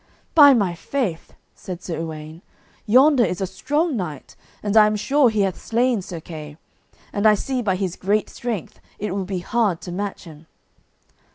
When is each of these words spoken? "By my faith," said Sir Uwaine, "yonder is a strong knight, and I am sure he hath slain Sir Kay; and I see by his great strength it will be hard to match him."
"By 0.33 0.55
my 0.55 0.73
faith," 0.73 1.33
said 1.53 1.83
Sir 1.83 1.99
Uwaine, 1.99 2.41
"yonder 2.87 3.23
is 3.23 3.39
a 3.39 3.45
strong 3.45 3.95
knight, 3.95 4.35
and 4.63 4.75
I 4.75 4.87
am 4.87 4.95
sure 4.95 5.29
he 5.29 5.41
hath 5.41 5.61
slain 5.63 6.01
Sir 6.01 6.19
Kay; 6.19 6.57
and 7.13 7.27
I 7.27 7.35
see 7.35 7.61
by 7.61 7.75
his 7.75 7.97
great 7.97 8.27
strength 8.27 8.79
it 8.97 9.11
will 9.13 9.25
be 9.25 9.41
hard 9.41 9.79
to 9.81 9.91
match 9.91 10.23
him." 10.23 10.47